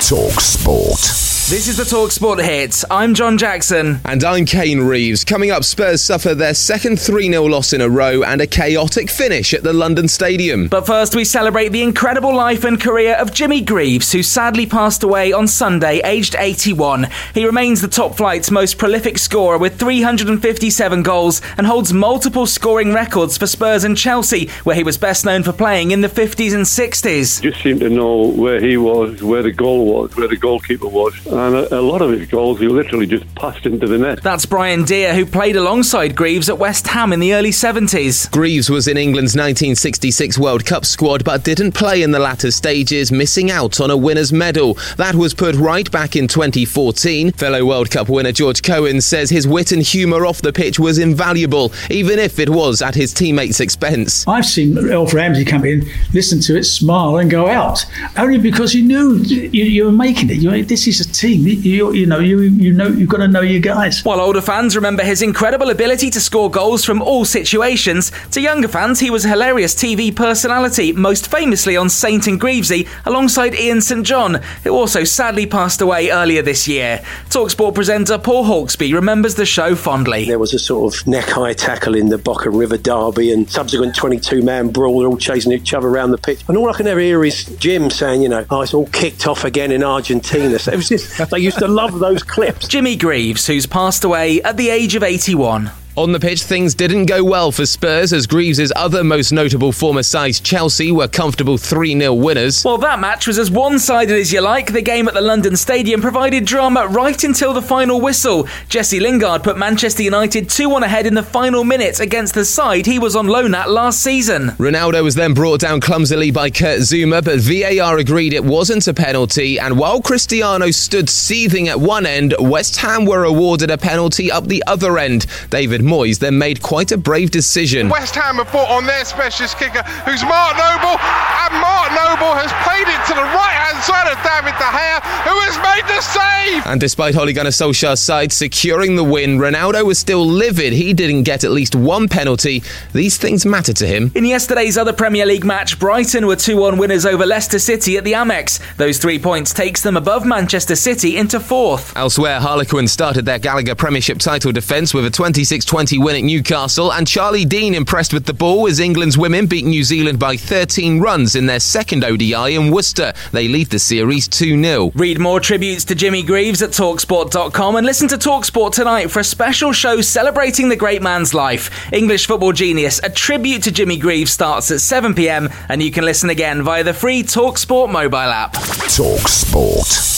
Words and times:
Talk 0.00 0.40
Sport. 0.40 1.19
This 1.50 1.66
is 1.66 1.76
the 1.76 1.84
Talk 1.84 2.12
Sport 2.12 2.38
Hits. 2.38 2.84
I'm 2.92 3.12
John 3.12 3.36
Jackson. 3.36 3.98
And 4.04 4.22
I'm 4.22 4.44
Kane 4.44 4.82
Reeves. 4.82 5.24
Coming 5.24 5.50
up, 5.50 5.64
Spurs 5.64 6.00
suffer 6.00 6.32
their 6.32 6.54
second 6.54 7.00
3 7.00 7.28
0 7.28 7.42
loss 7.46 7.72
in 7.72 7.80
a 7.80 7.88
row 7.88 8.22
and 8.22 8.40
a 8.40 8.46
chaotic 8.46 9.10
finish 9.10 9.52
at 9.52 9.64
the 9.64 9.72
London 9.72 10.06
Stadium. 10.06 10.68
But 10.68 10.86
first, 10.86 11.16
we 11.16 11.24
celebrate 11.24 11.70
the 11.70 11.82
incredible 11.82 12.32
life 12.32 12.62
and 12.62 12.80
career 12.80 13.16
of 13.16 13.34
Jimmy 13.34 13.62
Greaves, 13.62 14.12
who 14.12 14.22
sadly 14.22 14.64
passed 14.64 15.02
away 15.02 15.32
on 15.32 15.48
Sunday, 15.48 16.00
aged 16.04 16.36
81. 16.38 17.08
He 17.34 17.44
remains 17.44 17.80
the 17.80 17.88
top 17.88 18.16
flight's 18.16 18.52
most 18.52 18.78
prolific 18.78 19.18
scorer 19.18 19.58
with 19.58 19.76
357 19.76 21.02
goals 21.02 21.42
and 21.58 21.66
holds 21.66 21.92
multiple 21.92 22.46
scoring 22.46 22.94
records 22.94 23.36
for 23.36 23.48
Spurs 23.48 23.82
and 23.82 23.96
Chelsea, 23.96 24.48
where 24.62 24.76
he 24.76 24.84
was 24.84 24.96
best 24.96 25.24
known 25.24 25.42
for 25.42 25.52
playing 25.52 25.90
in 25.90 26.00
the 26.00 26.06
50s 26.06 26.54
and 26.54 26.64
60s. 26.64 27.42
just 27.42 27.60
seemed 27.60 27.80
to 27.80 27.90
know 27.90 28.28
where 28.28 28.60
he 28.60 28.76
was, 28.76 29.20
where 29.20 29.42
the 29.42 29.50
goal 29.50 29.86
was, 29.86 30.14
where 30.14 30.28
the 30.28 30.36
goalkeeper 30.36 30.86
was. 30.86 31.12
And 31.40 31.56
a, 31.56 31.78
a 31.78 31.80
lot 31.80 32.02
of 32.02 32.10
his 32.10 32.28
goals, 32.28 32.60
he 32.60 32.68
literally 32.68 33.06
just 33.06 33.34
passed 33.34 33.64
into 33.64 33.86
the 33.86 33.96
net. 33.96 34.22
That's 34.22 34.44
Brian 34.44 34.84
Dear, 34.84 35.14
who 35.14 35.24
played 35.24 35.56
alongside 35.56 36.14
Greaves 36.14 36.50
at 36.50 36.58
West 36.58 36.86
Ham 36.88 37.14
in 37.14 37.20
the 37.20 37.32
early 37.32 37.48
70s. 37.48 38.30
Greaves 38.30 38.68
was 38.68 38.86
in 38.86 38.98
England's 38.98 39.34
1966 39.34 40.36
World 40.36 40.66
Cup 40.66 40.84
squad 40.84 41.24
but 41.24 41.42
didn't 41.42 41.72
play 41.72 42.02
in 42.02 42.10
the 42.10 42.18
latter 42.18 42.50
stages, 42.50 43.10
missing 43.10 43.50
out 43.50 43.80
on 43.80 43.90
a 43.90 43.96
winner's 43.96 44.34
medal. 44.34 44.74
That 44.98 45.14
was 45.14 45.32
put 45.32 45.54
right 45.54 45.90
back 45.90 46.14
in 46.14 46.28
2014. 46.28 47.32
Fellow 47.32 47.64
World 47.64 47.90
Cup 47.90 48.10
winner 48.10 48.32
George 48.32 48.62
Cohen 48.62 49.00
says 49.00 49.30
his 49.30 49.48
wit 49.48 49.72
and 49.72 49.82
humour 49.82 50.26
off 50.26 50.42
the 50.42 50.52
pitch 50.52 50.78
was 50.78 50.98
invaluable, 50.98 51.72
even 51.88 52.18
if 52.18 52.38
it 52.38 52.50
was 52.50 52.82
at 52.82 52.94
his 52.94 53.14
teammates' 53.14 53.60
expense. 53.60 54.28
I've 54.28 54.44
seen 54.44 54.76
Alf 54.92 55.14
Ramsey 55.14 55.46
come 55.46 55.64
in, 55.64 55.88
listen 56.12 56.40
to 56.40 56.58
it, 56.58 56.64
smile, 56.64 57.16
and 57.16 57.30
go 57.30 57.48
out, 57.48 57.86
only 58.18 58.36
because 58.36 58.74
you 58.74 58.82
knew 58.82 59.14
you, 59.14 59.64
you 59.64 59.84
were 59.86 59.92
making 59.92 60.28
it. 60.28 60.36
You, 60.36 60.62
this 60.66 60.86
is 60.86 61.00
a 61.00 61.10
team. 61.10 61.29
You, 61.34 61.92
you 61.92 62.06
know, 62.06 62.18
you 62.18 62.40
you 62.40 62.72
know, 62.72 62.88
you've 62.88 63.08
got 63.08 63.18
to 63.18 63.28
know 63.28 63.40
your 63.40 63.60
guys. 63.60 64.04
While 64.04 64.20
older 64.20 64.40
fans 64.40 64.76
remember 64.76 65.02
his 65.02 65.22
incredible 65.22 65.70
ability 65.70 66.10
to 66.10 66.20
score 66.20 66.50
goals 66.50 66.84
from 66.84 67.02
all 67.02 67.24
situations, 67.24 68.12
to 68.32 68.40
younger 68.40 68.68
fans, 68.68 69.00
he 69.00 69.10
was 69.10 69.24
a 69.24 69.28
hilarious 69.28 69.74
TV 69.74 70.14
personality, 70.14 70.92
most 70.92 71.30
famously 71.30 71.76
on 71.76 71.88
Saint 71.88 72.26
and 72.26 72.40
Greavesy 72.40 72.88
alongside 73.06 73.54
Ian 73.54 73.80
St 73.80 74.06
John, 74.06 74.34
who 74.64 74.70
also 74.70 75.04
sadly 75.04 75.46
passed 75.46 75.80
away 75.80 76.10
earlier 76.10 76.42
this 76.42 76.66
year. 76.66 77.02
Talksport 77.28 77.74
presenter 77.74 78.18
Paul 78.18 78.44
Hawksbee 78.44 78.94
remembers 78.94 79.34
the 79.34 79.46
show 79.46 79.74
fondly. 79.74 80.24
There 80.24 80.38
was 80.38 80.54
a 80.54 80.58
sort 80.58 80.94
of 80.94 81.06
neck 81.06 81.28
high 81.28 81.52
tackle 81.52 81.94
in 81.94 82.08
the 82.08 82.18
Boca 82.18 82.50
River 82.50 82.76
derby 82.76 83.32
and 83.32 83.50
subsequent 83.50 83.94
22 83.94 84.42
man 84.42 84.68
brawl. 84.68 85.00
They're 85.00 85.08
all 85.08 85.16
chasing 85.16 85.52
each 85.52 85.74
other 85.74 85.88
around 85.88 86.10
the 86.10 86.18
pitch. 86.18 86.42
And 86.48 86.56
all 86.56 86.68
I 86.70 86.76
can 86.76 86.86
ever 86.86 87.00
hear 87.00 87.24
is 87.24 87.44
Jim 87.58 87.90
saying, 87.90 88.22
you 88.22 88.28
know, 88.28 88.44
oh, 88.50 88.62
it's 88.62 88.74
all 88.74 88.86
kicked 88.86 89.26
off 89.26 89.44
again 89.44 89.70
in 89.72 89.82
Argentina. 89.82 90.58
So 90.58 90.72
it 90.72 90.76
was 90.76 90.88
just, 90.88 91.19
they 91.28 91.40
used 91.40 91.58
to 91.58 91.68
love 91.68 91.98
those 91.98 92.22
clips. 92.22 92.66
Jimmy 92.66 92.96
Greaves, 92.96 93.46
who's 93.46 93.66
passed 93.66 94.04
away 94.04 94.40
at 94.40 94.56
the 94.56 94.70
age 94.70 94.94
of 94.94 95.02
81. 95.02 95.70
On 95.96 96.12
the 96.12 96.20
pitch, 96.20 96.44
things 96.44 96.72
didn't 96.72 97.06
go 97.06 97.24
well 97.24 97.50
for 97.50 97.66
Spurs 97.66 98.12
as 98.12 98.28
Greaves' 98.28 98.72
other 98.76 99.02
most 99.02 99.32
notable 99.32 99.72
former 99.72 100.04
sides, 100.04 100.38
Chelsea, 100.38 100.92
were 100.92 101.08
comfortable 101.08 101.58
3 101.58 101.98
0 101.98 102.14
winners. 102.14 102.64
Well, 102.64 102.78
that 102.78 103.00
match 103.00 103.26
was 103.26 103.40
as 103.40 103.50
one 103.50 103.80
sided 103.80 104.16
as 104.16 104.32
you 104.32 104.40
like. 104.40 104.72
The 104.72 104.82
game 104.82 105.08
at 105.08 105.14
the 105.14 105.20
London 105.20 105.56
Stadium 105.56 106.00
provided 106.00 106.44
drama 106.44 106.86
right 106.86 107.22
until 107.24 107.52
the 107.52 107.60
final 107.60 108.00
whistle. 108.00 108.46
Jesse 108.68 109.00
Lingard 109.00 109.42
put 109.42 109.58
Manchester 109.58 110.04
United 110.04 110.48
2 110.48 110.68
1 110.68 110.84
ahead 110.84 111.06
in 111.06 111.14
the 111.14 111.24
final 111.24 111.64
minutes 111.64 111.98
against 111.98 112.34
the 112.34 112.44
side 112.44 112.86
he 112.86 113.00
was 113.00 113.16
on 113.16 113.26
loan 113.26 113.52
at 113.52 113.68
last 113.68 114.00
season. 114.00 114.50
Ronaldo 114.50 115.02
was 115.02 115.16
then 115.16 115.34
brought 115.34 115.58
down 115.58 115.80
clumsily 115.80 116.30
by 116.30 116.50
Kurt 116.50 116.80
Zouma, 116.80 117.22
but 117.24 117.40
VAR 117.40 117.98
agreed 117.98 118.32
it 118.32 118.44
wasn't 118.44 118.86
a 118.86 118.94
penalty. 118.94 119.58
And 119.58 119.76
while 119.76 120.00
Cristiano 120.00 120.70
stood 120.70 121.10
seething 121.10 121.66
at 121.66 121.80
one 121.80 122.06
end, 122.06 122.32
West 122.38 122.76
Ham 122.76 123.06
were 123.06 123.24
awarded 123.24 123.72
a 123.72 123.76
penalty 123.76 124.30
up 124.30 124.46
the 124.46 124.62
other 124.68 124.96
end. 124.96 125.26
David 125.50 125.79
Moyes 125.82 126.18
then 126.18 126.38
made 126.38 126.62
quite 126.62 126.92
a 126.92 126.98
brave 126.98 127.30
decision. 127.30 127.88
West 127.88 128.14
Ham 128.14 128.36
have 128.36 128.50
brought 128.50 128.70
on 128.70 128.86
their 128.86 129.04
specialist 129.04 129.58
kicker, 129.58 129.82
who's 130.04 130.22
Mark 130.24 130.56
Noble, 130.56 130.96
and 131.00 131.52
Mark 131.60 131.90
Noble 131.92 132.34
has 132.36 132.52
played 132.64 132.88
it 132.88 133.00
to 133.08 133.14
the 133.14 133.26
right 133.34 133.56
hand 133.56 133.82
side 133.84 134.08
of 134.10 134.18
David 134.22 134.56
De 134.58 134.68
Gea, 134.68 135.00
who 135.26 135.36
has 135.46 135.56
made 135.58 135.86
the 135.88 136.00
save. 136.00 136.66
And 136.66 136.80
despite 136.80 137.16
Ole 137.16 137.32
Gunnar 137.32 137.50
Solskjaer's 137.50 138.00
side 138.00 138.32
securing 138.32 138.96
the 138.96 139.04
win, 139.04 139.38
Ronaldo 139.38 139.84
was 139.84 139.98
still 139.98 140.24
livid. 140.24 140.72
He 140.72 140.92
didn't 140.92 141.24
get 141.24 141.44
at 141.44 141.50
least 141.50 141.74
one 141.74 142.08
penalty. 142.08 142.62
These 142.92 143.16
things 143.18 143.44
matter 143.46 143.72
to 143.72 143.86
him. 143.86 144.12
In 144.14 144.24
yesterday's 144.24 144.76
other 144.76 144.92
Premier 144.92 145.26
League 145.26 145.44
match, 145.44 145.78
Brighton 145.78 146.26
were 146.26 146.36
2 146.36 146.56
1 146.56 146.78
winners 146.78 147.06
over 147.06 147.26
Leicester 147.26 147.58
City 147.58 147.96
at 147.96 148.04
the 148.04 148.12
Amex. 148.12 148.60
Those 148.76 148.98
three 148.98 149.18
points 149.18 149.52
takes 149.52 149.82
them 149.82 149.96
above 149.96 150.24
Manchester 150.26 150.76
City 150.76 151.16
into 151.16 151.40
fourth. 151.40 151.96
Elsewhere, 151.96 152.40
Harlequins 152.40 152.92
started 152.92 153.24
their 153.24 153.38
Gallagher 153.38 153.74
Premiership 153.74 154.18
title 154.18 154.52
defence 154.52 154.92
with 154.94 155.04
a 155.06 155.10
26 155.10 155.64
20 155.70 155.98
win 155.98 156.16
at 156.16 156.24
Newcastle, 156.24 156.92
and 156.92 157.06
Charlie 157.06 157.44
Dean 157.44 157.74
impressed 157.74 158.12
with 158.12 158.26
the 158.26 158.34
ball 158.34 158.66
as 158.66 158.80
England's 158.80 159.16
women 159.16 159.46
beat 159.46 159.64
New 159.64 159.84
Zealand 159.84 160.18
by 160.18 160.36
13 160.36 160.98
runs 160.98 161.36
in 161.36 161.46
their 161.46 161.60
second 161.60 162.02
ODI 162.02 162.56
in 162.56 162.72
Worcester. 162.72 163.12
They 163.30 163.46
lead 163.46 163.68
the 163.70 163.78
series 163.78 164.26
2 164.26 164.60
0. 164.60 164.90
Read 164.96 165.20
more 165.20 165.38
tributes 165.38 165.84
to 165.84 165.94
Jimmy 165.94 166.24
Greaves 166.24 166.60
at 166.60 166.70
Talksport.com 166.70 167.76
and 167.76 167.86
listen 167.86 168.08
to 168.08 168.16
Talksport 168.16 168.72
tonight 168.72 169.12
for 169.12 169.20
a 169.20 169.24
special 169.24 169.70
show 169.70 170.00
celebrating 170.00 170.70
the 170.70 170.74
great 170.74 171.02
man's 171.02 171.34
life. 171.34 171.92
English 171.92 172.26
football 172.26 172.50
genius, 172.50 173.00
a 173.04 173.08
tribute 173.08 173.62
to 173.62 173.70
Jimmy 173.70 173.96
Greaves 173.96 174.32
starts 174.32 174.72
at 174.72 174.80
7 174.80 175.14
pm, 175.14 175.48
and 175.68 175.80
you 175.80 175.92
can 175.92 176.04
listen 176.04 176.30
again 176.30 176.64
via 176.64 176.82
the 176.82 176.92
free 176.92 177.22
Talksport 177.22 177.92
mobile 177.92 178.16
app. 178.16 178.54
Talk 178.54 179.28
Sport. 179.28 180.09